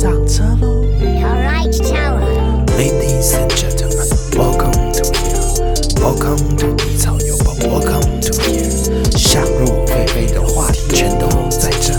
[0.00, 0.80] 上车喽
[1.20, 5.44] Alright, tower.，Ladies and gentlemen, welcome to here,
[6.00, 9.18] welcome to 低草油宝，welcome to here。
[9.18, 11.92] 想入非非的话题全都在这，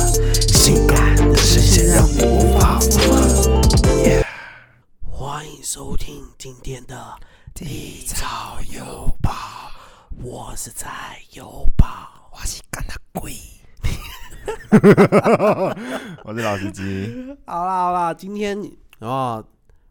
[0.52, 3.62] 性感的声线让你无法负荷。
[4.04, 4.26] Yeah
[5.08, 6.98] 欢迎收听今天的
[7.54, 9.32] 低草油宝，
[10.24, 10.90] 我是在
[11.34, 13.36] 油宝，我是干他鬼。
[16.32, 18.58] 我是老司机， 好啦好啦，今天
[19.00, 19.44] 哦，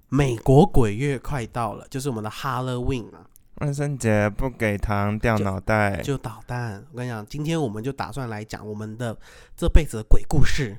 [0.09, 6.83] 美国鬼月快到了，就是我们的 Halloween 啊，万圣节不给糖掉脑袋，就捣蛋。
[6.93, 9.15] 我跟你讲，今天我们就打算来讲我们的
[9.55, 10.79] 这辈子的鬼故事。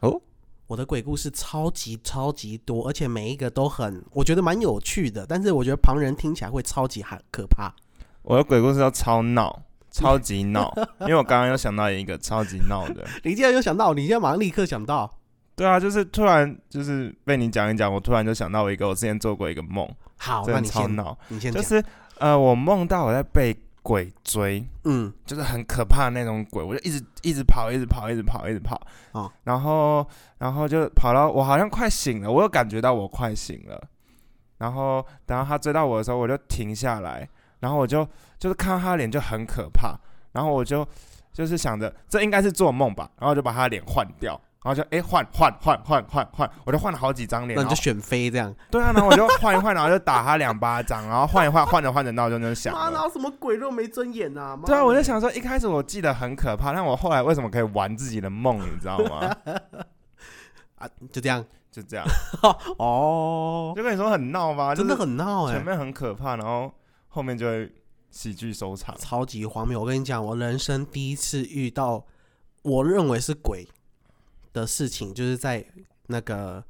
[0.00, 0.18] 哦，
[0.66, 7.70] 我的鬼故事超级超级多，而且每一个都很，我觉得蛮有趣的，但是我觉得旁人听起来会超级害可怕。
[8.22, 9.62] 我的鬼故事都超闹，
[9.96, 15.10] 超级闹， 因为我刚刚又想到一个超级闹的，你竟然又想到，你现在马上立刻想到，
[15.54, 19.88] 对啊，就是突然就是被你讲一讲，我突然就想到一个我之前做过一个梦，
[20.18, 21.82] 好，真的那你先，超闹，你先，就是
[22.18, 28.80] 呃，我梦到我在被鬼追，嗯，就是很可怕的那种鬼，我就一直一直跑，一直跑，一直跑，一直跑，
[29.12, 29.30] 哦。
[29.44, 30.06] 然后
[30.38, 33.80] 然后就跑到我好像快醒了，我有感觉到我快醒了，
[34.58, 37.28] 然后等到他追到我的时候，我就停下来，
[37.60, 38.06] 然后我就
[38.38, 39.94] 就是看到他的脸就很可怕，
[40.32, 40.86] 然后我就
[41.32, 44.40] 就是想着这应该是做梦吧，然后就把他的脸换掉。
[44.64, 48.52] 然后就哎换换换换换换，我就换了好几张脸，然后那你就选飞这样。
[48.68, 52.96] 对啊，然后我就换一换，然后就打他两巴掌，然后换一换，换着换着闹钟就响妈，了。
[52.98, 54.56] 哪有什么鬼肉没尊严啊？
[54.56, 59.32] 妈对啊，我的就想说，一开始我记得很可怕，但我后来为什么可以玩自己的梦，你知道吗？
[60.78, 62.04] 啊，就这样就这样，
[62.78, 66.74] 哦，就跟你说很闹吧，真的很闹哎、前面很可怕，然后
[67.16, 67.72] 后面就会
[68.10, 68.94] 喜剧收场。
[68.98, 69.80] 超级荒谬。
[69.80, 72.04] 我跟你讲，我人生第一次遇到
[72.60, 73.66] 我认为是鬼
[74.52, 75.64] 的事情，就是在
[76.08, 76.62] 那个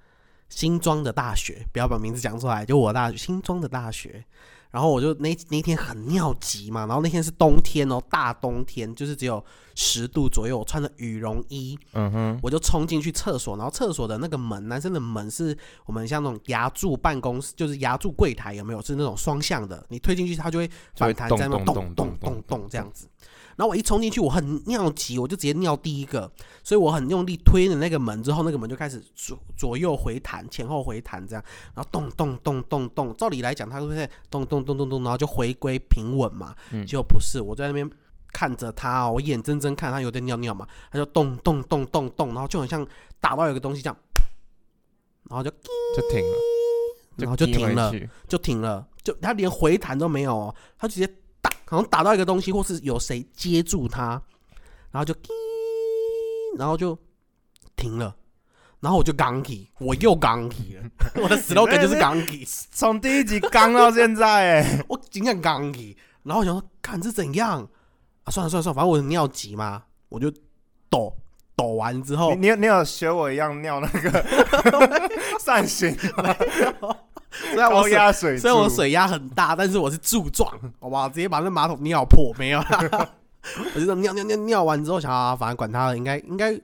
[0.49, 4.25] 新庄的大学，不要把名字讲出来，就我大学新庄的大学。
[4.71, 9.45] 然后我就那那天很尿急嘛，然后那天是冬天哦，大冬天，就是只有
[9.75, 18.83] 十度左右，我穿着羽绒衣，嗯哼，我就冲进去厕所，然后厕所的那个门，男生的门是我们像那种牙柱办公室，就是牙柱柜台有没有？
[18.87, 23.09] 是那种双向的，你推进去它就会反弹，在那动动咚咚动咚动咚这样子。
[23.57, 26.31] 然后我一冲进去，我很尿急，我就直接尿第一个，
[26.63, 31.43] 所以我很用力推了那个门之后，那个门就开始左左右回弹、前后回弹这样，
[31.75, 33.17] 然后咚咚咚咚咚。
[33.17, 36.55] 照理来讲，它会在咚咚咚咚咚，然后就回归平稳嘛。
[36.71, 37.91] 嗯结果不是，我在那边
[38.33, 42.87] 看着他哦，我眼睁睁看他有在尿尿嘛，他就咚咚咚咚咚，然后就很像
[43.21, 43.97] 打到有个东西这样，
[45.31, 46.37] 然后就就停了，
[47.17, 47.93] 然后就停了
[48.29, 51.15] 就停了，就他连回弹都没有哦，他直接打，
[51.67, 54.23] 好像打到一个东西，或是有谁接住它，
[54.91, 55.29] 然后就滴，
[56.57, 56.99] 然后就
[57.77, 58.15] 停了。
[58.79, 60.83] 然后我就刚起，我又刚起了，
[61.23, 65.97] 我的 slogan 就是刚起，从第一集刚到现在，哎， 我尽量刚起。
[66.23, 67.67] 然后我想说，看这怎样
[68.25, 68.31] 啊？
[68.31, 70.31] 算了算了算了，反正我尿急嘛，我就
[70.91, 71.13] 抖
[71.57, 74.25] 抖完之后你，你有学我一样尿那个
[75.41, 75.97] 扇形
[77.53, 77.83] 虽然我
[78.39, 81.09] 虽然我水压很大，但是我是柱状，好不好？
[81.09, 83.11] 直接把那马桶尿破，没有啦。
[83.75, 86.59] 我就尿尿尿尿完之后，想啊，反正管他了，应该应该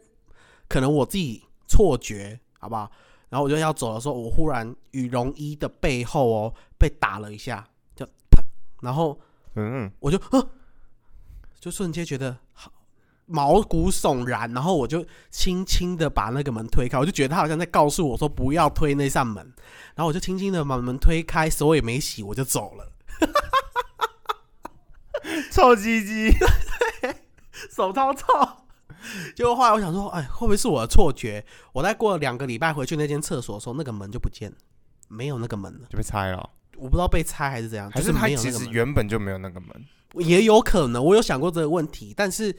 [0.69, 2.91] 可能我自己错觉，好不好？
[3.29, 8.43] 然后我就要走的时候，我忽然羽绒衣的背后哦被打了一下，就啪，
[8.83, 9.19] 然后
[9.55, 10.45] 嗯，我就啊，
[11.61, 12.71] 就瞬间觉得好
[13.27, 19.37] 毛骨悚然，然后我就轻轻的把那个门推开，我就觉得他好像在告诉我说不要推那扇门，
[19.95, 22.93] 然后我就轻轻的把门推开，手也没洗，我就走了，
[25.51, 26.33] 臭鸡鸡，
[27.71, 28.27] 手超臭。
[29.35, 31.45] 结果后来我想说，哎，会不会是我的错觉？
[31.73, 34.57] 我在过了两个礼拜回去那间厕所的时候，那个门就不见了，
[35.09, 35.81] 没有那个门了。
[35.89, 38.75] 就被拆了，我不知道被拆还是怎样，还就是他其实没有那个门。
[38.75, 39.69] 原本就没有那个门？
[40.17, 42.55] 也有可能，我有想过这个问题，但是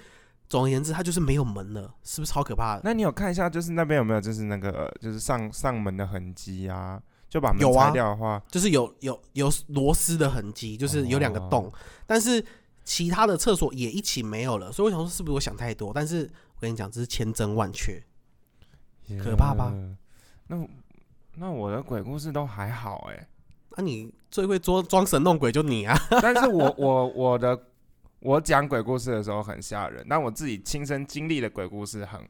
[0.54, 2.82] 总而言之，它就是没有门了，是不是超可怕的？
[2.84, 7.02] 那你有看一下，就是那边有没有就是那个就是上上门的痕迹啊？
[7.28, 11.74] 就把门拆掉的话，就是有有有螺丝的痕迹，就是有两个洞，哦
[12.06, 12.46] 但是
[12.84, 15.92] 其他的厕所也一起没有了，所以我想说是不是我想太多？
[15.92, 18.00] 但是我跟你讲，这是千真万确。
[19.24, 19.74] 可怕吧？
[20.46, 20.68] 那
[21.34, 23.28] 那我的鬼故事都还好哎、
[23.76, 25.98] 那、你最会装装神弄鬼就你啊！
[26.22, 27.60] 但是我我我的
[28.24, 32.22] 我讲鬼故事的时候很吓人，但我自己亲身经历的鬼故事很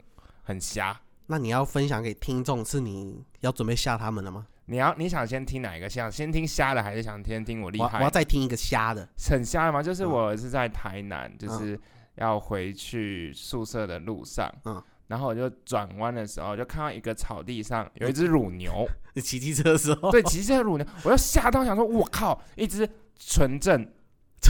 [0.42, 1.00] 很瞎。
[1.28, 4.48] 那你要分享给听众，是你要准备吓他们了吗？
[4.66, 6.12] 你要你想先听哪一个像？
[6.12, 8.10] 先听瞎的，还是想先听我厉我我要？
[8.10, 9.08] 再听一个瞎的。
[9.30, 9.84] 很瞎的吗？
[9.84, 11.80] 就是嗯我是在台南，就是
[12.16, 22.90] 要回去宿舍的路上，嗯然后我就转弯的时候，就看到一个草地上有一只乳牛， 你骑机车的时候，对，骑这乳牛，我就吓到想说，我靠，一只
[23.20, 23.88] 纯正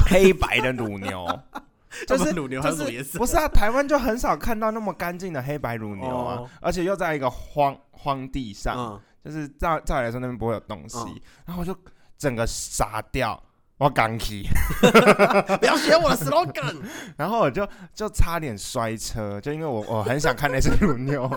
[0.01, 1.27] 黑白的乳牛，
[2.07, 3.03] 就是乳牛还是？
[3.17, 6.49] 不是啊，台湾就很少看到那么干净的黑白乳牛啊，哦。
[6.61, 11.21] 而且又在一个荒荒地上，嗯，就是照照理来说那边不会有东西，嗯。
[11.45, 11.77] 然后我就
[12.17, 13.41] 整个傻掉，
[13.77, 14.47] 我刚起，
[15.59, 16.81] 不要学我的 slogan。
[17.17, 21.29] 然后我就就差点摔车，就因为我我很想看那只乳牛，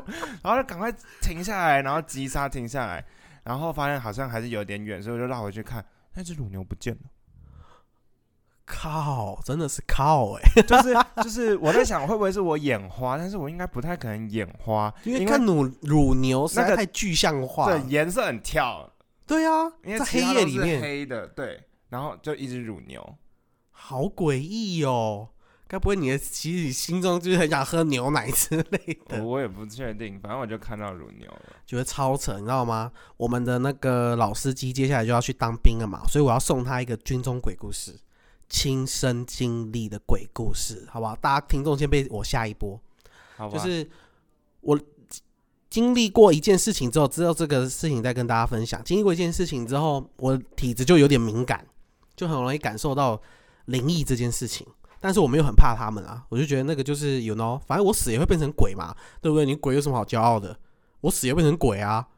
[0.42, 3.04] 然后就赶快停下来，然后急刹停下来，
[3.44, 7.00] 然后发现好像还是有点远，所以我就绕回去看，那只乳牛不见了。
[8.66, 17.66] 靠，真的是靠哎、 就是就是我在想会不会是我眼花，但是我应该不太可能眼花，因为因看乳乳牛实那个在太具象化。
[17.70, 18.92] 对颜色很跳，
[19.26, 23.16] 对啊，因为在黑夜里面，黑的，对，然后就一只乳牛，
[23.70, 25.28] 好诡异哦。
[25.68, 29.20] 该不会你的其实你心中就是很想喝牛奶之类的？
[29.20, 31.42] 我我也不确定，反正我就看到乳牛了。
[31.66, 32.92] 觉得超扯，你知道吗？
[33.16, 37.98] 我们的那个老司机接下来就要去当兵了嘛，所以我要送他一个军中鬼故事，
[38.48, 41.16] 亲身经历的鬼故事，好不好？
[41.16, 42.80] 大家听众先被我吓一波，
[43.52, 43.88] 就是
[44.60, 44.78] 我
[45.68, 48.82] 经历过一件事情之后，知道这个事情再跟大家分享。
[48.84, 51.66] 经历过一件事情之后，我体质就有点敏感，
[52.14, 53.20] 就很容易感受到
[53.66, 54.66] 灵异这件事情。
[55.00, 59.44] 但是我没有很怕他们啊，我就觉得那个就是 you know，反正我死也会变成鬼嘛，对不对？
[59.44, 60.58] 你鬼有什么好骄傲的？
[61.02, 62.08] 我死也变成鬼啊啊！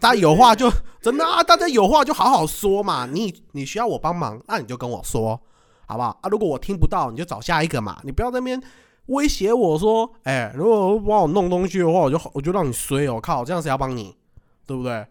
[0.00, 3.06] 大家有话就真的啊，大家有话就好好说嘛。
[3.06, 5.38] 你你需要我帮忙，那你就跟我说，
[5.86, 6.28] 好不好啊？
[6.30, 8.60] 如果我听不到，你就找下一个嘛，你不要在那边
[9.06, 14.16] 威胁我说，哎、如果帮我弄东西的话，我就我就让你衰哦，靠，这样谁要帮你，
[14.66, 15.06] 对不对？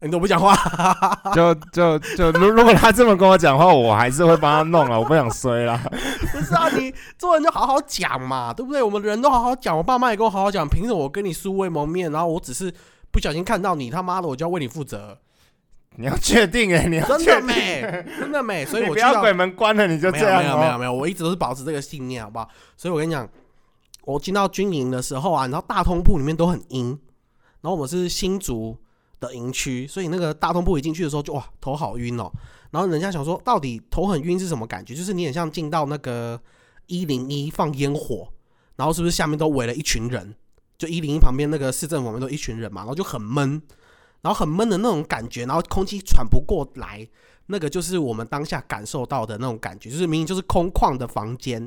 [0.00, 0.54] 你都不讲话，
[1.34, 5.76] 就就就如如果他这么跟我讲话，我还是会帮他弄了，我不想衰了。
[6.32, 6.68] 不是啊？
[6.68, 8.80] 你做人就好好讲嘛，对不对？
[8.80, 12.72] 我们人都好好讲，我爸妈也跟我好好讲，凭什么我跟你素未谋面，然后我只是
[13.10, 15.18] 不小心看到你，他妈的我就要为你负责？
[15.96, 20.42] 你要确定哎， 你要真确定，的没， 真的没，所以我就要不要鬼门关了，你就这样哦。
[20.42, 22.48] 没有没有没有，我一直都是保持这个信念，好不好？
[22.76, 23.28] 所以我跟你讲，
[24.04, 26.90] 我进到军营的时候啊，你知道大通铺里面都很阴，
[27.62, 28.76] 然后我们是新竹
[29.18, 32.30] 的营区，所以那个大通铺一进去的时候就哇头好晕哦，
[32.70, 34.94] 然后人家想说到底头很晕是什么感觉？
[34.94, 36.40] 就是你很像进到那个
[36.86, 38.28] 一零一放烟火，
[38.76, 40.36] 然后是不是下面都围了一群人？
[40.78, 43.60] 就一零一旁边那个市政府旁边都一群人嘛，然后就很闷，
[44.22, 47.06] 然后很闷的那种感觉，然后空气喘不过来，
[47.46, 51.60] 那个就是我们当下感受到的那种感觉，就是明明就是空旷的房间，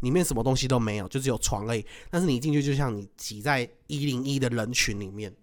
[0.00, 1.84] 里面什么东西都没有，就只有床而已。
[2.10, 5.34] 但是你进去，就像你挤在一零一的人群里面，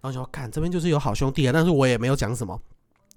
[0.00, 2.58] 然后就说看这边就是有好兄弟啊，但是我也没有讲什么，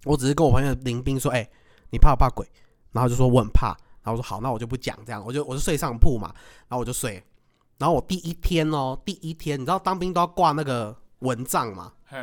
[0.03, 1.49] 我只是跟我朋友林兵说，哎、
[1.91, 2.45] 你怕不怕鬼？
[2.91, 3.67] 然后就说我很怕，
[4.03, 6.27] 然后我说好，那我就不讲，这样我就我就睡上铺嘛，
[6.67, 7.23] 然后我就睡。
[7.83, 12.17] 然后我第一天哦，第一天你知道当兵都要挂那个蚊帐嘛，嘿。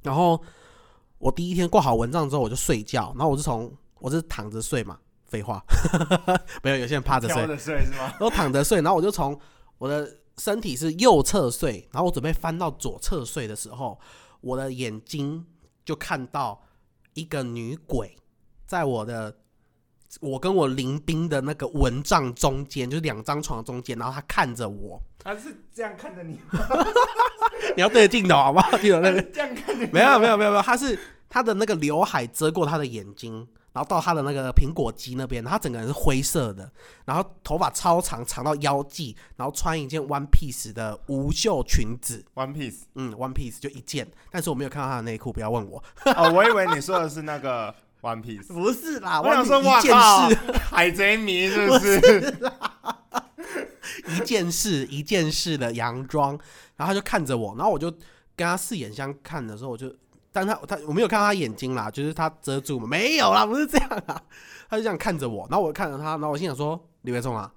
[0.00, 0.42] 然后
[1.18, 5.62] 我第一天挂好蚊帐之后，我就睡觉，然后我是从我是躺着睡嘛，废话，
[6.64, 7.36] 没有有些人趴着睡。
[7.36, 8.10] 挑，着睡是吗？
[8.18, 9.38] 都躺着睡，然后我就从
[9.76, 14.00] 我的身体是右侧睡，然后我准备翻到左侧睡的时候，
[14.40, 15.44] 我的眼睛
[15.84, 16.62] 就看到
[17.12, 18.16] 一个女鬼
[18.66, 19.36] 在我的
[20.20, 26.38] 我跟我邻兵的那个蚊帐中间，就是两张床中间，然后他看着我，他是这样看着你，
[27.76, 28.76] 你要对着镜头好不好？
[28.78, 29.32] 镜头那边。
[29.32, 36.70] 这样看着你，没有没有没有没有，他是他的那个刘海遮过他的眼睛，然后到他的那个苹果肌那边，他整个人是灰色的，
[37.04, 42.82] 然后头发超长，长到腰际，然后穿一件 one piece 的无袖裙子，One Piece。
[42.94, 45.82] 嗯，one piece 就一件，但是我没有看到他的内裤，不要问我，
[46.16, 48.48] 哦，我以为你说的是那个 One Piece。
[48.52, 50.36] 不是啦，我想说一件靠事，
[50.70, 52.36] 海贼迷是不是？
[54.08, 55.54] 一件事一件事。
[55.54, 56.30] 的洋装，
[56.76, 57.88] 然后他就看着我，然后我就
[58.34, 59.94] 跟他四眼相看的时候，我就，
[60.32, 63.88] 但他他我没有看到他眼睛啦，就是他遮住嘛，没有啦，不是这样。
[64.08, 64.20] 啦，
[64.68, 67.48] 他就这样看着我，然后我看着他，然后我心想说李维忠啊，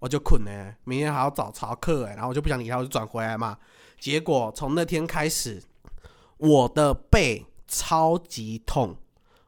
[0.00, 0.50] 我就困呢、
[0.82, 3.56] 明天还要早操课哎，然后我就不想理他，我就转回来嘛，
[4.00, 5.62] 结果从那天开始，
[6.38, 8.96] 我的背超级痛，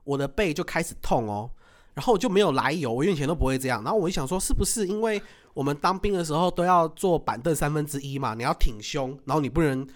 [0.05, 1.51] 我的背就开始痛哦。
[1.93, 3.83] 然后我就没有来由，我以前都不会这样。
[3.83, 5.21] 然后我就想说，是不是因为
[5.53, 8.33] 我们当兵的时候都要坐板凳三分之一嘛？
[8.33, 9.87] 你要挺胸，然后你不能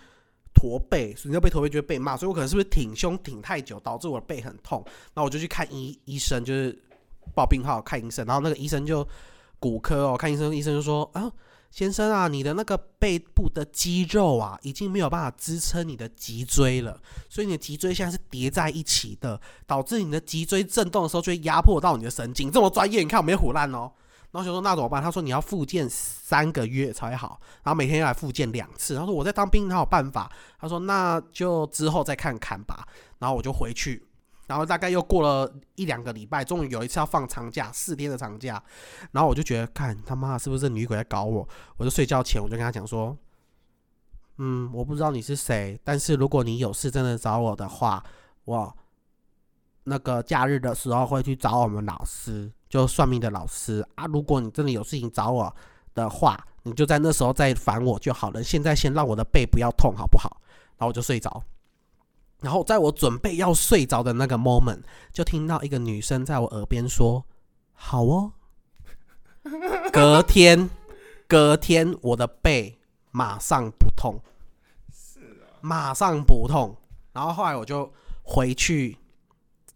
[0.53, 2.17] 驼背，所以你要被驼背就会被骂。
[2.17, 4.83] 所以我可能是不是挺胸挺太久，导致我的背很痛？
[5.15, 6.77] 然后我就去看医医生，就是
[7.33, 8.27] 报病号看医生。
[8.27, 9.07] 然后那个医生就
[9.61, 11.31] 骨科哦，看医生，医生就说啊，
[11.75, 16.97] 先生啊，你的那个背部的肌肉啊，已经没有办法支撑你的脊椎了，
[17.29, 22.49] 所以你的脊椎现在是叠在一起的，导致你的脊椎震动的时候就会压迫到你的神经。
[22.49, 23.91] 这么专业，你看我没有唬烂哦。
[24.31, 25.03] 然后就说那怎么办？
[25.03, 28.95] 他说你要复健三个月才好，然后每天要来复健两次。
[28.95, 30.31] 他说我在当兵哪有办法？
[30.61, 32.87] 他说那就之后再看看吧。
[33.19, 34.07] 然后我就回去，
[34.47, 38.63] 然后大概又过了一两个礼拜，终于有一次要放长假，四天的长假。
[39.13, 41.49] 然后我就觉得，看他妈是不是女鬼在搞我？
[41.77, 43.17] 我就睡觉前我就跟他讲说，
[44.39, 48.05] 嗯，我不知道你是谁，但是如果你有事真的找我的话，
[48.45, 48.77] 我
[49.85, 54.07] 那个假日的时候会去找我们老师，就算命的老师啊。
[54.07, 55.55] 如果你真的有事情找我
[55.95, 58.43] 的话，你就在那时候再烦我就好了。
[58.43, 60.41] 现在先让我的背不要痛，好不好？
[60.77, 61.43] 然后我就睡着。
[62.45, 67.25] 然后在我准备要睡着的那个 moment，就听到一个女生在我耳边说
[67.73, 68.33] ：“好哦。
[69.91, 70.69] ”隔天，
[71.27, 72.79] 隔天我的背
[73.13, 74.21] 马上不痛，
[74.93, 76.77] 是啊马上不痛。
[77.15, 77.91] 然后后来我就
[78.23, 78.99] 回去，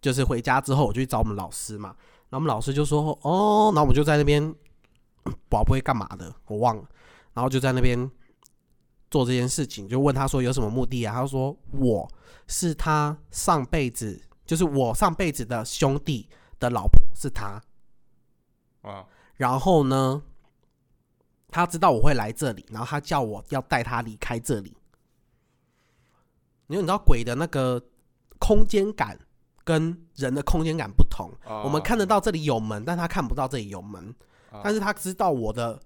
[0.02, 1.96] 就是回家之后我就去找我们老师嘛。
[2.28, 4.54] 然后我们老师就说：“哦。”然后我们就在那边，
[5.48, 6.34] 宝贝干嘛的？
[6.46, 6.84] 我忘了。
[7.32, 8.10] 然后就在那边
[9.11, 11.15] 做这件事情，就问他说有什么目的啊？
[11.15, 12.09] 他说我
[12.47, 17.61] 是他上辈子，就是我上辈子的兄弟的老婆是他。
[18.83, 19.05] 啊，
[19.37, 20.23] 然后呢，
[21.49, 24.77] 他知道我会来这里，然后他叫我要带他离开这里。
[26.69, 27.83] 因为你知道鬼的那个
[28.38, 29.19] 空间感
[29.65, 34.15] 跟人的空间感不同，哦我们看得到这里有门，但他看不到这里有门，
[34.50, 35.81] 哦但是他知道我的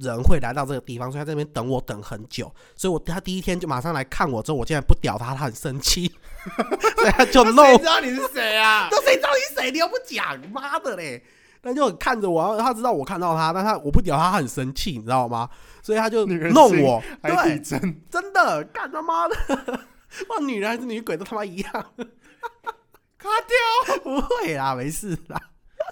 [0.00, 6.12] 人会来到这个地方，所以他在那边等我等很久，所以我他第一天就马上来看我之后，我竟然不屌他，他很生气，
[6.96, 8.88] 所以他就弄谁知道你是谁啊？
[8.90, 9.70] 那谁知道你谁？
[9.70, 11.22] 你又不讲，妈的嘞！
[11.60, 15.50] 他就很看着我，他知道我看到他，但他我不屌他，他很生气，你知道吗？
[15.82, 19.36] 所以他就弄我，海对真，真的干他妈的，
[20.28, 23.96] 哇，女人还是女鬼都他妈一样，卡掉。
[24.04, 25.40] 不会啦，没事啦。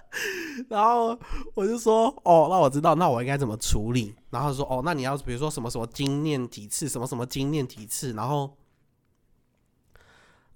[0.68, 1.18] 然后
[1.54, 4.14] 我就说，哦，那我知道，那我应该怎么处理？
[4.30, 8.56] 然后说，哦，那你要比如说什么什么经念几次，什么什么经念几次，然后。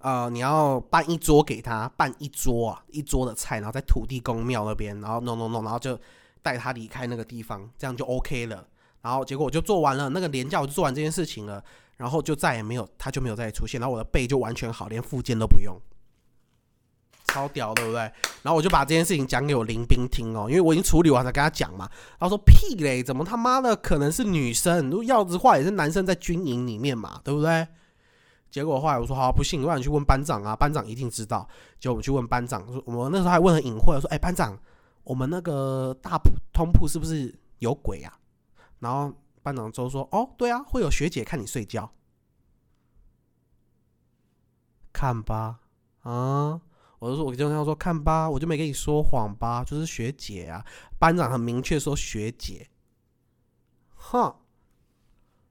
[0.03, 5.95] 呃，你要办一桌给他，办一桌啊，一桌的菜，然后在土地公庙那边，然后弄弄弄，然后就
[6.41, 8.67] 带他离开那个地方，这样就 OK 了。
[9.03, 11.63] 然后结果我就做完了那个年假，我就做完这件事情了，
[11.97, 15.79] 然后就再也没有，他就没有再出现，然后我的背就完全好，连复健都不用，
[17.31, 17.99] 超屌，对不对？
[18.43, 21.89] 然后我就把这件事情讲给我林兵听哦，因为我已经处理完才跟他讲嘛。
[22.19, 24.89] 然后说屁嘞，怎么他妈的可能是女生？
[24.89, 27.67] 如果要的话也是男生在军营里面嘛，对不对？
[28.49, 31.47] 结果后来我说好、不信，我让你去问班长啊，班长一定知道。
[31.79, 34.57] 结果我们去问班长，说我们那时候还问很隐晦，说哎、班长，
[35.03, 38.13] 我们那个大铺通铺是不是有鬼啊？
[38.79, 41.89] 然后班长就说哦，对啊，会有学姐看你睡觉，
[44.91, 45.59] 看吧，
[46.01, 46.59] 啊。
[47.01, 50.63] 我就说，我就跟他说看吧，我就没跟你说谎吧，就是学姐啊。
[50.99, 52.67] 班长很明确说学姐，
[53.95, 54.35] 哼，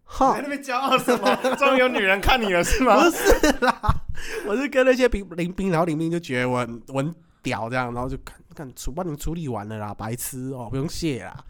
[0.04, 1.34] 哼在，那边骄傲什么？
[1.58, 2.94] 终于有女人看你了是吗？
[3.02, 4.04] 不是啦，
[4.46, 11.44] 我是跟那些兵林兵，然后林兵就觉得我很我很屌这样，然后就看看处帮你们处理完了啦，白痴哦、不用谢啦，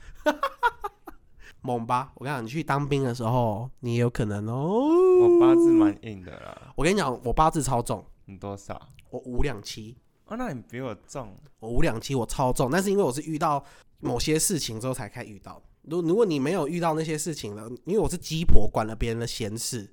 [1.60, 2.10] 猛吧！
[2.14, 4.80] 我跟你讲，你去当兵的时候，你也有可能哦、
[5.20, 8.80] 我八字蛮硬的啦，我跟你讲，我八字超重，你多少？
[9.10, 11.36] 我五两七，哦，那你比我重。
[11.58, 13.64] 我五两七我超重，但是因为我是遇到
[13.98, 15.62] 某些事情之后才开始遇到。
[15.82, 19.92] 如如果你没有遇到那些事情了，因为我是鸡婆，管了别人的闲事，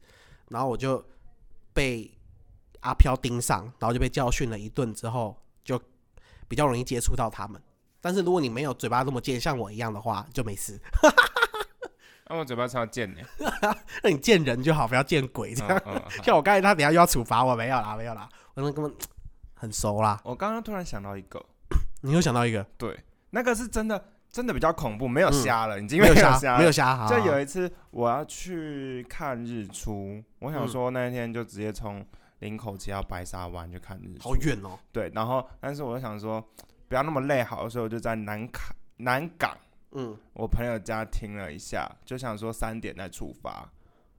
[0.50, 1.04] 然后我就
[1.74, 2.10] 被
[2.82, 5.82] 阿飘盯上，然后就被教训了一顿之后，就
[6.48, 7.62] 比较容易接触到他们。
[8.00, 10.80] 但是如果你没有嘴巴这么贱，像我一样的话，就没事。
[12.30, 13.22] 那、我嘴巴超贱的。
[14.04, 15.82] 那你见人就好，不要见鬼这样。
[15.86, 18.92] 嗯嗯，像我刚才他等下又要处罚我，没有啦，没有啦，我那根本
[19.54, 20.20] 很熟啦。
[20.24, 21.44] 我刚刚突然想到一个，
[22.02, 22.98] 你又想到一个，对，
[23.30, 25.34] 那个是真的，真的比较恐怖，没有嗯。
[25.34, 32.04] 瞎了，已经没有瞎瞎，没有瞎，好就有一次我要去看日出，我想嗯说那一天就直接从
[32.40, 34.30] 林口骑到白沙湾去看日出。
[34.30, 34.78] 好远哦。
[34.92, 36.44] 对，然后但是我就想说
[36.88, 39.56] 不要那么累好，所以我就在南卡南港
[39.92, 40.18] 嗯。
[40.34, 43.70] 我朋友家听了一下，就想说三点再出发，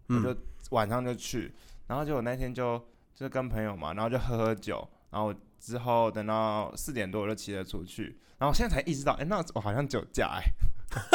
[0.09, 0.37] 我嗯就
[0.71, 1.53] 晚上就去，
[1.89, 2.81] 然后结果那天就
[3.19, 10.43] 就跟朋友嘛，然后就喝喝酒，然后之后等到四点多我就骑了出去，然后我现在才意识到，哎、那我好像酒驾哎、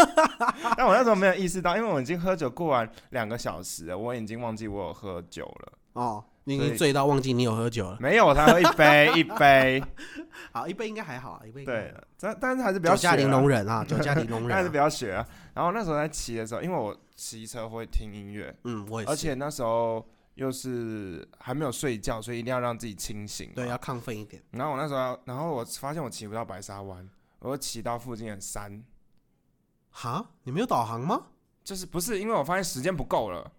[0.76, 7.98] 但我那时候没有意识到，因为我已经喝酒过完两个小时了，我已经忘记我有喝酒了，哦，你已经醉到忘记你有喝酒了。
[8.02, 9.82] 没有，我才喝一杯一杯，
[10.52, 14.68] 好，一杯应该还好啊，一杯对，但但是还是比较酒驾玲珑人啊，酒驾玲珑但是。
[14.70, 15.26] 比较血啊。
[15.54, 19.12] 然后那时候在骑的时候，因为我骑车会听音乐，嗯，我也是。
[19.14, 23.52] 而且那时候又是还没有睡觉，所以一定要让自己清醒。
[23.54, 24.42] 对要亢奋一点。
[24.52, 27.08] 然后我那时候，然后我发现我骑不到白沙湾，
[27.40, 28.84] 我就骑到附近的山，
[29.92, 31.28] 哈，你没有导航吗？
[31.64, 33.52] 就是不是因为我发现时间不够了，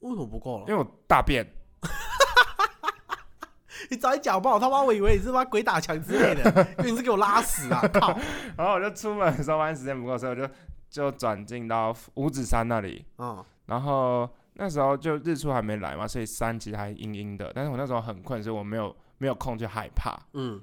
[0.00, 0.68] 为什么不够了因？
[0.68, 1.46] 为我大便，
[3.90, 4.58] 你早点讲好不好？
[4.58, 7.80] 他妈我以为你是妈鬼打墙之类的，因为你是给我拉屎啊！
[7.94, 8.18] 靠，
[8.56, 10.52] 然后我就出门的时候发现时间不够，所以我就
[10.90, 14.28] 就转进到五指山那里，嗯然后
[14.60, 20.20] 那时候就日出还没来嘛，所以山其实还阴阴的，但是我那时候很困，所以我没有没有空去害怕。
[20.32, 20.60] 嗯。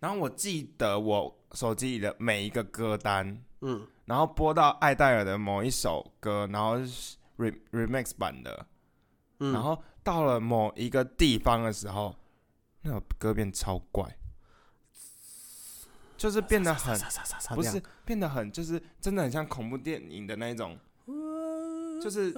[0.00, 8.66] 然后我记得我手机里的每一个歌单，嗯，然后播到艾戴尔的某一首歌，然后是 re remix 版的，
[9.38, 9.52] 嗯。
[9.52, 12.14] 然后到了某一个地方的时候，
[12.82, 14.18] 那首歌变超怪，
[16.16, 16.98] 就是变得很
[17.54, 20.78] 不是变得很就是真的很像恐怖电影的那种，
[22.02, 22.34] 就是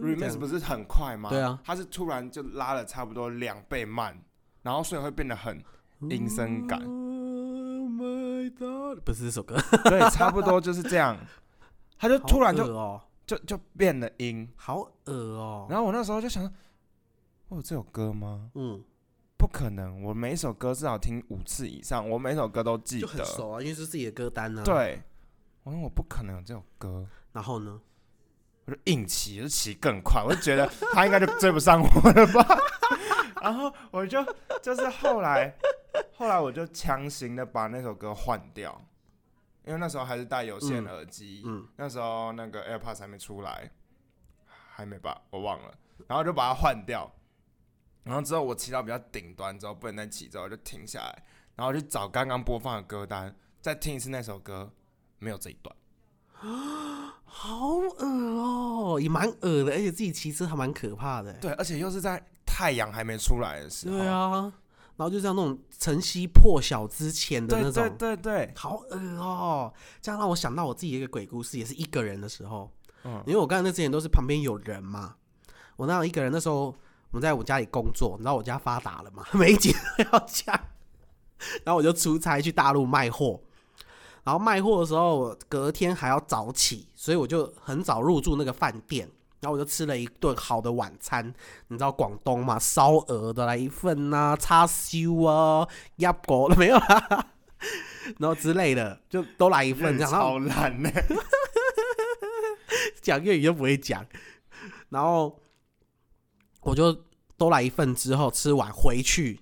[0.00, 1.28] remix 不是是很快吗？
[1.28, 4.16] 对啊，它是突然就拉了差不多两倍慢，
[4.62, 5.62] 然后所以会变得很
[6.10, 11.16] 阴森感，Oh my God，不是这首歌，对，差不多就是这样，
[11.98, 15.66] 他就突然就就就变了音，好恶哦。
[15.70, 16.42] 然后我那时候就想，
[17.48, 18.50] 我有这首歌吗？
[18.54, 18.82] 嗯，
[19.36, 23.24] 不可能，我每一首歌至少听五次以上，我每首歌都记就很得。
[23.24, 25.00] 熟啊，因为是自己的歌单呢。，对，
[25.62, 27.80] 我说我不可能有这首歌，然后呢？
[28.64, 32.46] 我就硬骑，就骑更快，我就觉得他应该就追不上我了吧。
[33.42, 34.24] 然后我就
[34.62, 35.52] 就是后来，
[36.14, 38.80] 后来我就强行的把那首歌换掉，
[39.64, 43.68] 因为那时候还是戴有线耳机，嗯那时候那个 AirPods 还没出来，
[44.46, 45.74] 还没吧，我忘了，
[46.06, 47.12] 然后就把它换掉。
[48.04, 51.24] 然后之后我骑到比较顶端之后，不能再骑之后，就停下来，
[51.56, 54.72] 然后去找刚刚播放的歌单，再听一次那首歌，
[55.18, 55.74] 没有这一段。
[57.24, 61.32] 好恶哦，也蛮恶的，而且自己骑车还蛮可怕的。
[61.34, 63.96] 对，而且又是在太阳还没出来的时候。
[63.96, 64.52] 对啊，
[64.96, 69.72] 然后就像那种晨曦破晓之前的那种，对对对，好恶哦。
[70.00, 72.70] 这样让我想到我自己一个鬼故事，也是一个人的时候，
[73.04, 75.16] 嗯因为我刚才那之前都是旁边有人嘛，
[75.76, 76.74] 我那样一个人那时候我
[77.12, 80.54] 们在我家里工作，你知道我家发达了嘛，每一集都要讲，
[81.64, 83.40] 然后我就出差去大陆卖货。
[84.24, 89.08] 然后卖货的时候，我隔天还要早起，所以我就很早入住那个饭店，
[89.40, 91.32] 然后我就吃了一顿好的晚餐。
[91.68, 97.26] 你知道广东嘛，烧鹅的来一份呐、叉烧啊、鸭骨 没有啦，
[98.18, 100.12] 然后之类的，就都来一份这样。
[100.12, 100.90] 然后超烂呢。
[103.02, 104.06] 讲粤语就不会讲，
[104.90, 105.40] 然后
[106.60, 106.96] 我就
[107.36, 109.40] 都来一份之后吃完回去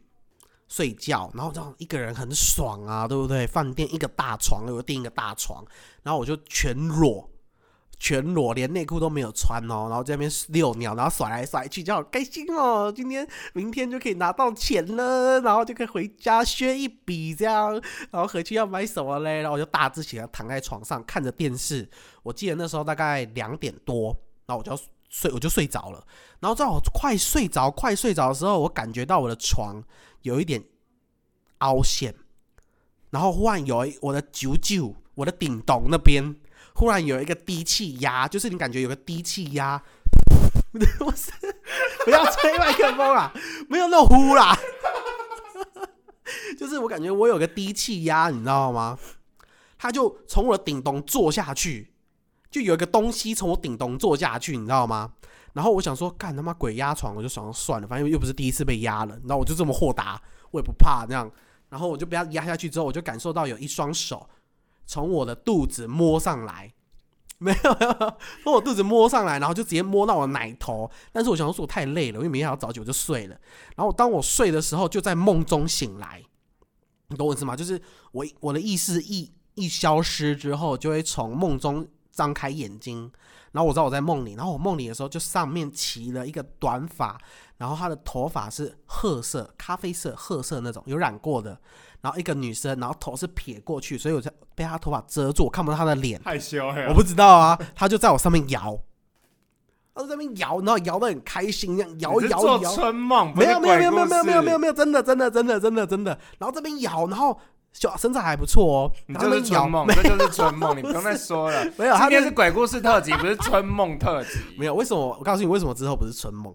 [0.71, 3.47] 睡觉，然后这样一个人很爽啊，对不对？
[3.47, 5.63] 饭店一个大床，我订一个大床，
[6.03, 7.29] 然后我就全裸。
[8.03, 12.91] 全裸，连内裤都没有穿哦，然后在那边遛鸟，然后甩来甩去，就好开心哦！
[12.91, 17.73] 今天、明天就可以拿到钱了，然后就可以回家削一笔这样，
[18.11, 19.43] 然后回去要买什么嘞？
[19.43, 21.87] 然后我就大字起来躺在床上看着电视，
[22.23, 26.03] 我记得那时候大概两点多，然后我就睡，我就睡着了。
[26.39, 29.85] 然后在我快睡着、快睡着的时候，我感觉到我的床
[30.23, 30.65] 有一点
[31.59, 32.15] 凹陷，
[33.11, 36.35] 然后忽然有一我的九九，我的顶洞那边
[36.75, 39.83] 忽然有一个低气压，就是你感觉有个低气压。
[41.01, 41.33] 我是
[42.05, 43.33] 不要吹麦克风啦，
[43.69, 44.57] 没有那种呼啦，
[46.57, 48.97] 就是我感觉我有个低气压，你知道吗？
[49.77, 51.90] 他就从我的顶洞坐下去，
[52.51, 55.13] 就有一个东西从我顶洞坐下去，你知道吗？
[55.53, 61.31] 然后我想说，干他妈鬼压床，我就想算了，反正又不是第一次被压了，然后我就这么豁达，我也不怕这样。
[61.69, 64.29] 然后我就被他压下去之后，我就感受到有一双手
[64.87, 66.73] 从我的肚子摸上来，
[67.39, 67.77] 没有，
[68.43, 70.91] 从我肚子摸上来，然后就直接摸到我奶头。
[71.13, 73.37] 但是我想说，我太累了，因为明天要早起，我就睡了。
[73.77, 76.23] 然后当我睡的时候，就在梦中醒来，
[77.09, 77.55] 你懂我意思吗？
[77.55, 77.81] 就是
[78.13, 81.87] 我我的意识一一消失之后，就会从梦中
[82.21, 83.11] 张开眼睛，
[83.53, 87.19] 然后我知道我在梦里，然后我梦里的时候，就上面骑了一个短发，
[87.57, 91.59] 然后她的头发是褐色、咖啡色、褐色那种，有染过的。
[92.03, 96.21] 然后一个女生，然后头是撇过去，所以我才被她头发遮住，我看不到她的脸。
[96.23, 98.79] 害羞呀我不知道啊，她就在我上面摇，
[99.95, 102.75] 她就在那边摇，然后摇的很开心，这样摇摇摇。
[102.75, 106.19] 春梦，没有没有没有没有没有没有没有，真的真的真的真的真的。
[106.39, 107.39] 然后这边摇，然后
[107.73, 111.65] 小身材还不错哦，你就是春梦，这就是春梦， 你不用再说了。
[111.79, 114.41] 没有，他那今天是鬼故事特辑，不是春梦特辑。
[114.59, 115.17] 没有，为什么？
[115.19, 116.55] 我告诉你，为什么之后不是春梦？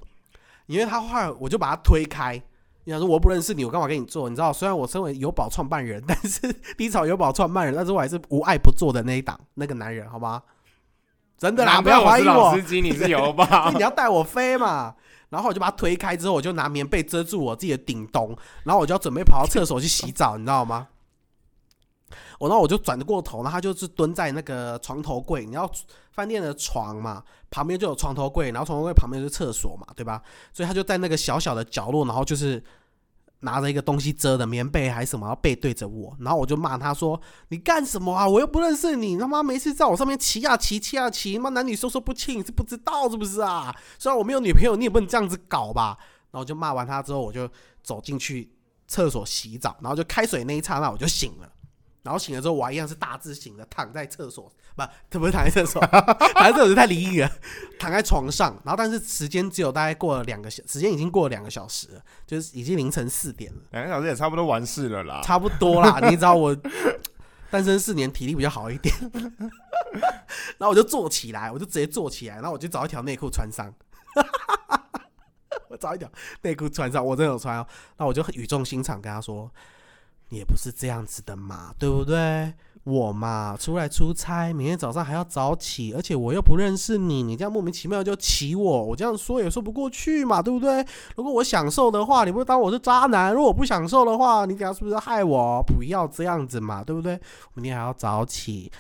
[0.68, 2.42] 因为他后来我就把他推开。
[2.84, 4.30] 你想说我不认识你，我干嘛跟你做？
[4.30, 10.44] 你知道，虽然我身为友宝创办人，但是低潮友宝创办人，但 是我还是无爱不做的那一档那个男人，好吗？
[11.38, 13.78] 真的啦，不要怀疑我老司，机，你是油吧因为？
[13.78, 14.94] 你要带我飞嘛。
[15.30, 20.88] 然后我就把他推开之后，我就拿棉被遮住我自己的顶咚，然后我就要准备跑到厕所去洗澡，你知道吗？
[22.40, 25.70] 我然后我就转过头，然后他就是蹲在那个床头柜，你要
[26.12, 30.22] 饭店的床嘛，旁边就有床头柜，然后床头柜旁边就是厕所嘛，对吧？
[30.54, 32.64] 所以他就在那个小小的角落，然后就是
[33.42, 38.28] 拿着一个东西遮的棉被还是什么，然后背对着我，然后我就骂他说：“你干什么啊？
[38.28, 43.76] 我又不认识你，他妈没事在我上面骑呀骑，骑呀骑，妈男女授受不亲，你是不知道是不是啊？
[44.00, 45.98] 虽然我没有女朋友，你也不能这样子搞吧？”
[46.32, 47.48] 然后我就骂完他之后，我就
[47.84, 48.52] 走进去
[48.88, 51.50] 厕所洗澡，然后就开水那一刹那我就醒了。
[52.06, 54.48] 然后醒了之后，我还一样是大字型的，躺在厕所，
[55.10, 55.82] 不，不是躺在厕所，
[56.36, 57.32] 躺在厕所太离异了，
[57.80, 58.56] 躺在床上。
[58.64, 65.22] 然后，但是时间只有大概过了两个小，时间已经过了两个小时了，就是已经凌晨四点了，两个小时也差不多完事了啦。
[65.24, 66.00] 差不多啦。
[66.08, 66.56] 你知道我
[67.50, 68.94] 单身四年，体力比较好一点，
[70.60, 73.74] 然后我就坐起来，我就直接坐起来，然后我就找一条内裤穿上，
[75.70, 76.08] 我找一条
[76.44, 77.66] 内裤穿上，我真的有穿哦。
[77.98, 79.52] 那我就语重心长跟他说。
[80.30, 82.52] 也不是这样子的嘛，对不对？
[82.84, 90.86] 我嘛，出来出差，明天早上还要早起，而且我又不认识你，你这样莫名其妙就骑我，我这样说也说不过去嘛，对不对？
[91.16, 95.64] 如果我享受的话，你不会当我是渣男；如果我不享受的话，你等下是不是害我？
[95.64, 97.20] 不要这样子嘛，对不对？
[97.56, 98.72] 明天还要早起，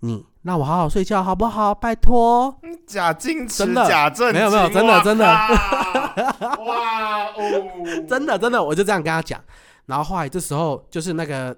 [0.00, 1.74] 你让我好好睡觉好不好？
[1.74, 2.54] 拜托。
[2.86, 7.32] 假矜持，真的假正经，没有没有真的真的哇哦，
[8.06, 9.40] 真的真的，我就这样跟他讲。
[9.86, 11.56] 然后后来这时候就是那个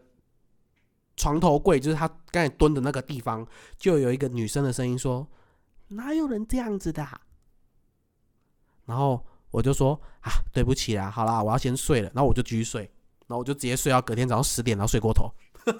[1.16, 5.26] 床头柜，就是他刚才蹲的那个地方，就有一个女生的声音说
[5.88, 7.06] ：“哪有人这样子的？”
[8.86, 12.82] 然后我就说：“啊，对不起啦，好啦，我要先睡了。”然后我就继续睡，
[13.26, 15.30] 然后我就直接睡到隔天早上十点，然后睡过头，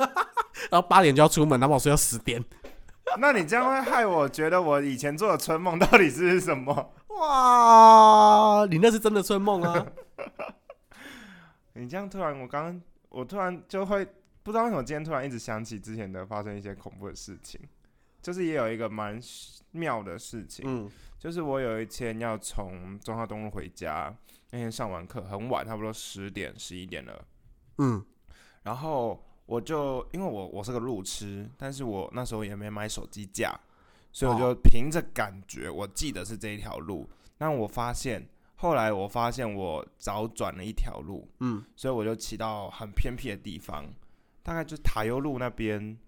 [0.70, 2.44] 然后八点就要出门，然后我睡到十点。
[3.18, 6.94] 那你这样会害我觉得我以前做的春梦到底是什么？
[7.20, 9.86] 哇，你那是真的春梦啊！
[11.74, 14.04] 你这样突然，我刚刚我突然就会
[14.44, 17.60] 不知道为什么今天突然一直想起之前的发生一些恐怖的事情，
[18.22, 19.20] 就是也有一个蛮
[19.72, 24.14] 妙的事情，嗯就是我有一天要从中华东路回家，
[24.50, 27.26] 那天上完课很晚，差不多十点十一点了，
[27.78, 28.04] 嗯
[28.62, 33.52] 然后我就因为我我是个路痴，但是我那时候也没买手机架，
[34.12, 38.28] 所以我就凭着感觉，我记得是这一条路，但我发现。
[38.64, 43.84] 后来我发现我早转了一条路，嗯，所以我就骑到很偏僻的地方，
[44.42, 45.98] 大概就是塔悠路那边，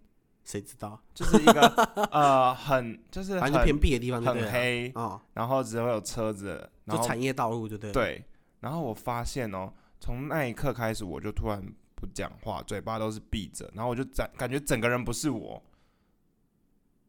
[0.42, 0.98] 谁知道？
[1.12, 1.68] 就是一个
[2.10, 7.92] 呃很就是反正就偏僻的地方就对了，很黑，哦，然后只会有车子，然后就产业道路就对了。
[7.92, 8.24] 对，
[8.60, 11.62] 然后我发现哦，从那一刻开始，我就突然
[11.94, 15.62] 不讲话，嘴巴都是闭着，然后我就感感觉整个人不是我。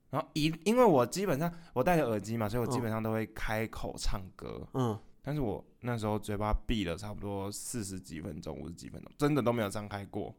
[0.09, 4.97] 然后一因为我基本上我戴着耳机嘛，所以我基本上都会开口唱歌，嗯，
[5.27, 10.33] 但是我那时候嘴巴闭了差不多四十几分钟、五十几分钟，真的都没有张开过。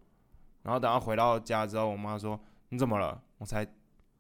[0.63, 3.67] 然后等到回到家之后，我妈说：“你怎么了？”我才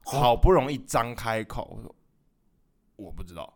[0.04, 1.94] 好不容易张开口，我说
[2.96, 3.50] ：“我不知道。”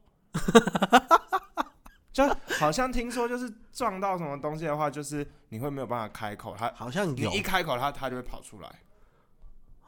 [2.14, 2.26] 就
[2.58, 8.80] 好像听说，就是撞到什么东西的话，就是你会没有办法开口，它好像有你一开口，它它就会跑出来。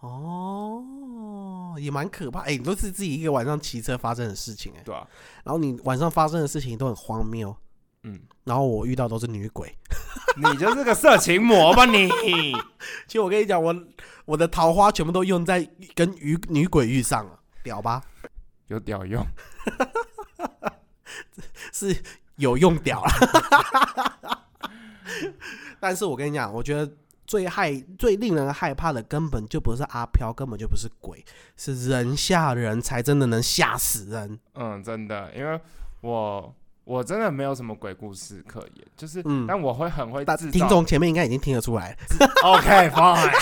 [0.07, 2.41] 哦，也蛮可怕。
[2.41, 5.07] 哎、你都是自己一个晚上骑车发生的事情哎、对啊，
[5.45, 7.57] 然后你晚上发生的事情都很荒谬，
[8.03, 9.75] 嗯，然后我遇到都是女鬼。
[10.37, 12.09] 你就是个色情魔吧你？
[13.07, 13.75] 其实我跟你讲，我
[14.27, 18.03] 我的桃花全部都用在跟女女鬼遇上了，屌吧？
[18.67, 19.25] 有屌用？
[21.73, 21.97] 是
[22.37, 23.13] 有用屌啦。
[25.81, 26.91] 但是我跟你讲，我觉得
[27.27, 31.25] 最害、最令人害怕的根本就不是阿飘，根本就不是鬼，
[31.57, 34.39] 是人吓人才真的能吓死人。
[34.55, 35.59] 嗯，真的，因为
[36.01, 40.53] 我我真的没有什么鬼故事可言，就是，嗯但我会很会但制造。
[40.53, 41.97] 听众前面应该已经听得出来
[42.43, 43.33] ，OK fine，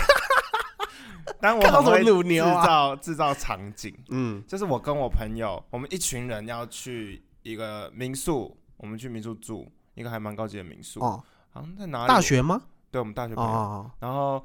[1.40, 12.08] 但我很会制造制造场景，嗯就是我跟我朋友，我们一群人要去一个民宿，我们去民宿住一个还蛮高级的民宿，哦，好像在哪里？
[12.08, 12.62] 大学吗？
[12.92, 14.44] 对，我们大学哦朋友，哦，然后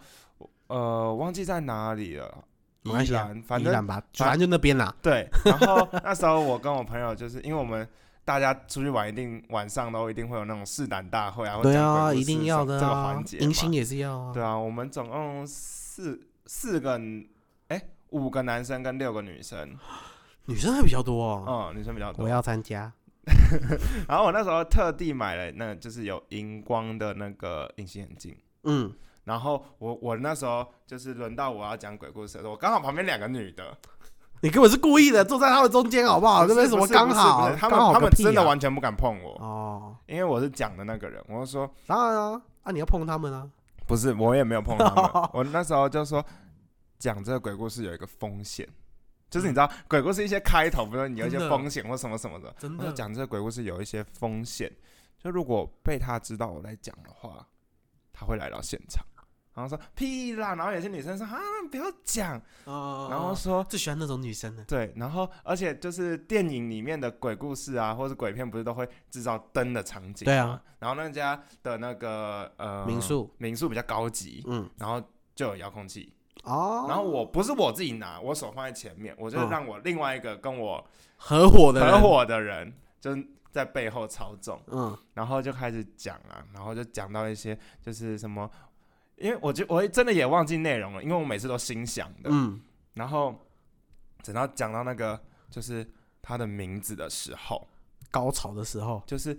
[0.67, 2.43] 呃忘记在哪里了，
[2.81, 4.95] 没关系啊宜兰，反正宜兰吧，反正就那边啦。
[5.03, 7.87] 对，然后那时候我跟我朋友就是因为我们。
[8.27, 13.43] 大家出去玩，一定晚上都一定会有那种试胆大会啊，或对啊，一定事什么这个要的啊环节，嘛。
[13.45, 14.33] 迎新也是要啊。
[14.33, 16.99] 对啊，我们总共四四个，
[17.69, 19.73] 哎、五个男生跟六个女生，
[20.43, 21.71] 女生还比较多哦。
[21.71, 22.25] 嗯，女生比较多。
[22.25, 22.91] 我要参加。
[24.07, 28.35] 然后我那时候特地买了那就是有荧光的那个隐形眼镜。
[28.63, 28.91] 嗯，
[29.25, 33.77] 然后我我那时候就是轮到我要讲鬼故事的时候，我刚好旁边两个女的，
[34.41, 36.45] 你根本是故意的，坐在他们中间好不好？
[36.47, 37.49] 这边什么刚好？
[37.55, 41.23] 他刚们他们真的完全不敢碰我，哦，因为我是讲的那个人。
[41.27, 43.49] 我就说当然啊，啊你要碰他们啊。
[43.85, 45.29] 不是，我也没有碰他们。
[45.31, 46.21] 我那时候就说，
[46.99, 48.67] 讲这个鬼故事有一个风险，
[49.29, 52.53] 就是你知道，鬼故事一些开头，比如说你有一些风险或什么什么的。
[52.57, 54.71] 真的讲这个鬼故事有一些风险，
[55.17, 57.45] 就如果被他知道我在讲的话，
[58.13, 59.05] 他会来到现场，
[59.53, 61.37] 然后说屁啦，然后有些女生说啊
[61.69, 70.25] 不要讲，哦然后说最喜欢那种女生的，对，然后而且就是电影里面的鬼故事啊，或是鬼片，不是都会制造灯的场景？
[70.25, 70.61] 对啊。
[70.79, 75.01] 然后那家的那个呃民宿民宿比较高级，嗯，然后
[75.35, 76.13] 就有遥控器。
[76.47, 80.83] 哦，然后我不是我自己拿，我手放在前面，我就让我另外一个跟我
[81.17, 84.97] 合伙的合，伙的人，就是在背后操纵，嗯。
[85.13, 88.49] 然后就开始讲啊，然后就讲到一些就是什么。
[89.17, 92.61] 因为我就我真的也忘记内容了，因为我每次都心想的，嗯，
[92.93, 93.33] 然后
[94.23, 95.83] 等到讲到那个就是
[96.21, 97.67] 他的名字的时候，
[98.11, 99.35] 高潮的时候，就是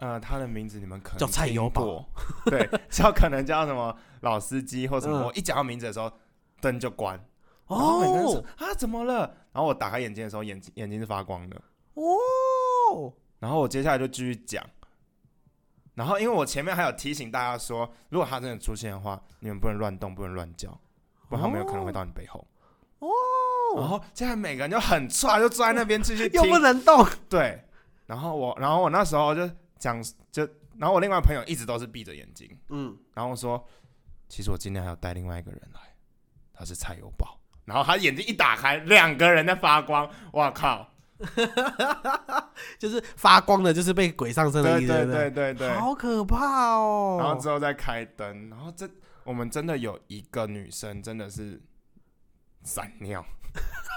[0.00, 2.04] 呃他的名字你们可能叫蔡友宝，
[2.46, 5.16] 对，叫可能叫什么老司机或什么。
[5.20, 5.22] 嗯。
[5.26, 6.12] 我一讲到名字的时候，
[6.60, 7.18] 灯就关，
[7.68, 8.44] 然后每个人说哦。
[8.58, 9.34] 啊怎么了？
[9.52, 11.56] 然后我打开眼睛的时候，眼睛眼睛是发光的。
[11.94, 14.64] 哦，然然后我接下来就继续讲，
[15.94, 20.70] 然后因为我前面还有提醒大家说，如果他真的出现的话，你们不能乱动，不能乱叫，
[21.28, 22.46] 不然他们有可能会到你背后。
[23.00, 23.08] 哦，
[23.76, 26.40] 然后现在每个人就很踹，就坐在那边继续 听。
[26.40, 27.60] 又不，能动，对。
[28.06, 33.66] 然后我，然后我那时候就讲，就然后我另外朋友一直都是闭着眼睛，嗯，然后说，
[34.28, 35.80] 其实我今天还要带另外一个人来，
[36.60, 37.40] 他是蔡友宝。
[37.64, 40.86] 然后他眼睛一打开，两个人在发光，哇靠！
[42.78, 45.74] 就是发光的，就是被鬼上身的意思，对对不对对对。
[45.74, 47.18] 好可怕哦。
[47.20, 48.88] 然后之后再开灯，然后这
[49.24, 51.62] 我们真的有一个女生真的是
[52.64, 53.24] 闪尿，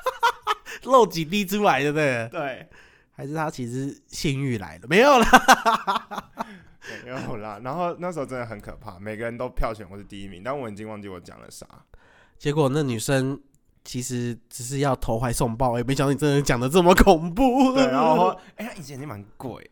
[0.84, 2.30] 漏几滴出来，对不对？
[2.32, 2.69] 对，
[3.15, 4.88] 还是她其实性欲来了？
[4.88, 6.32] 没有啦。
[7.04, 7.60] 没有啦。
[7.63, 11.65] 然后那时候真的很可怕，每个人都票选我是第一名，但我已经忘记我讲了啥。
[12.43, 13.39] 结果那女生
[13.86, 17.73] 其实只是要投怀送抱，也没想到你真的讲的这么恐怖。
[17.73, 19.65] 对，然后哎，他以前也蛮贵，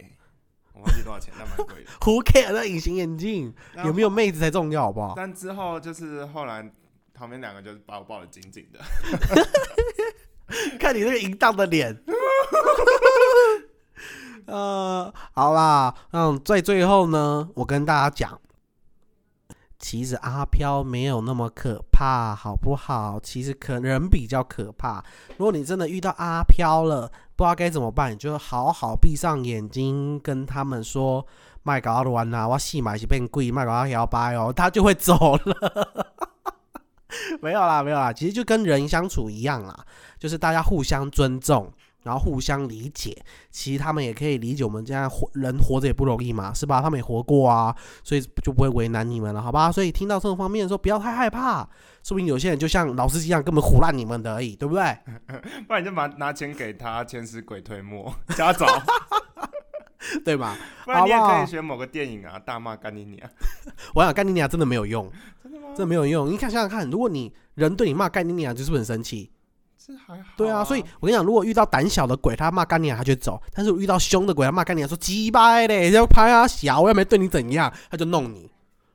[0.71, 1.91] 我忘记多少钱，但蛮贵的。
[1.99, 3.53] Who care 那隐形眼镜
[3.83, 5.15] 有没有妹子才重要，好不好？
[5.17, 6.71] 但之后就是后来
[7.13, 8.79] 旁边两个就是把我抱得紧紧的，
[10.79, 12.01] 看你那个淫荡的脸。
[14.47, 18.39] 呃，好啦，嗯，在最后呢，我跟大家讲，
[19.81, 23.19] 其实阿飘没有那么可怕，好不好？
[23.21, 25.03] 其实可人比较可怕。
[25.37, 31.25] 如果你真的遇到阿飘了，不知道该怎么办，你就好好闭上眼睛，跟他们说
[31.63, 34.53] ：“麦搞阿乱啊，我戏买是变贵，卖搞阿摇摆哦。
[34.55, 36.07] ”他就会走了。
[37.41, 39.85] 没有啦，没有啦，其实就跟人相处一样啦，
[40.19, 43.15] 就是大家互相尊重，然后互相理解。
[43.49, 46.81] 其实他们也可以理解我们这样活人活着也不容易嘛，是吧？
[46.81, 49.71] 他们也活过啊，所以就不会为难你们了，好吧？
[49.71, 51.67] 所以听到这种方面的时候，不要太害怕，
[52.03, 54.97] 说不定有些人就像老司机一样，根本唬烂你们的而已，对不对？
[55.67, 58.65] 不然你就把拿钱给他，钱使鬼推磨，叫他走。
[60.25, 60.57] 对吧？
[60.83, 63.29] 不然你也可以选某个电影啊，大骂干你娘。
[63.93, 65.09] 我想干你娘真的没有用，
[65.43, 65.67] 真的吗？
[65.69, 66.27] 真的没有用。
[66.29, 69.31] 你看想想看，如果你人对你骂干你娘，就是不是很生气？
[69.83, 78.47] 这还好、对啊，所以我跟你讲，如果遇到胆小的鬼，他骂干你娘，他就走；但是遇到凶的鬼，他骂干你娘，说鸡掰嘞，要拍啊小，我又没对你怎样，他就弄你。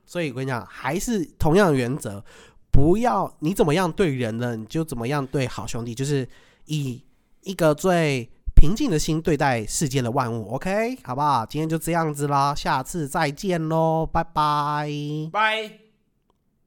[0.05, 2.23] 所以我跟你讲，还是同样的原则，
[2.71, 6.25] 不要你怎么样对人呢，你就怎么样对好兄弟，就是
[6.67, 7.03] 以
[7.41, 10.53] 一个最平静的心对待世间的万物。
[10.53, 11.45] OK，好不好？
[11.45, 14.89] 今天就这样子啦，下次再见喽，拜拜。
[15.33, 15.86] 拜。